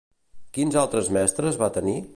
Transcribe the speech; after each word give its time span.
Quins 0.57 0.79
altres 0.85 1.11
mestres 1.19 1.63
va 1.63 1.73
tenir? 1.79 1.99